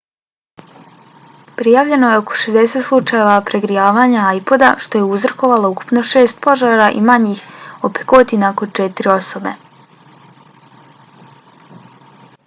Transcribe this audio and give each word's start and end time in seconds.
prijavljeno 1.59 2.07
je 2.11 2.21
oko 2.21 2.37
60 2.43 2.81
slučajeva 2.85 3.35
pregrijavanja 3.49 4.23
ipoda 4.39 4.71
što 4.87 5.01
je 5.03 5.11
uzrokovalo 5.19 5.71
ukupno 5.75 6.05
šest 6.13 6.41
požara 6.47 6.87
i 7.03 7.05
manjih 7.11 7.43
opekotina 7.93 8.51
kod 8.63 8.73
četiri 8.81 9.13
osobe 9.19 9.53